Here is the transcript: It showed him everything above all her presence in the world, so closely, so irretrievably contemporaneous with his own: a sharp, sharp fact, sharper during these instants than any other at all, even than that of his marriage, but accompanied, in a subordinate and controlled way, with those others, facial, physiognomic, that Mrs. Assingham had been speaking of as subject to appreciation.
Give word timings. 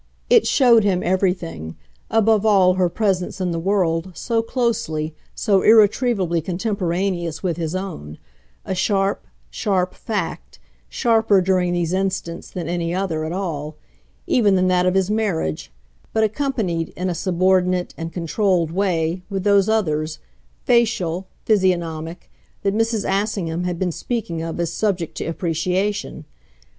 It 0.31 0.47
showed 0.47 0.83
him 0.83 1.03
everything 1.03 1.75
above 2.09 2.43
all 2.43 2.73
her 2.73 2.89
presence 2.89 3.39
in 3.39 3.51
the 3.51 3.59
world, 3.59 4.13
so 4.15 4.41
closely, 4.41 5.13
so 5.35 5.61
irretrievably 5.61 6.41
contemporaneous 6.41 7.43
with 7.43 7.57
his 7.57 7.75
own: 7.75 8.17
a 8.65 8.73
sharp, 8.73 9.27
sharp 9.51 9.93
fact, 9.93 10.57
sharper 10.89 11.39
during 11.39 11.73
these 11.73 11.93
instants 11.93 12.49
than 12.49 12.67
any 12.67 12.95
other 12.95 13.25
at 13.25 13.31
all, 13.31 13.75
even 14.25 14.55
than 14.55 14.69
that 14.69 14.87
of 14.87 14.95
his 14.95 15.11
marriage, 15.11 15.71
but 16.13 16.23
accompanied, 16.23 16.89
in 16.97 17.07
a 17.07 17.13
subordinate 17.13 17.93
and 17.95 18.11
controlled 18.11 18.71
way, 18.71 19.21
with 19.29 19.43
those 19.43 19.69
others, 19.69 20.17
facial, 20.63 21.27
physiognomic, 21.45 22.31
that 22.63 22.73
Mrs. 22.73 23.07
Assingham 23.07 23.65
had 23.65 23.77
been 23.77 23.91
speaking 23.91 24.41
of 24.41 24.59
as 24.59 24.73
subject 24.73 25.13
to 25.17 25.25
appreciation. 25.27 26.25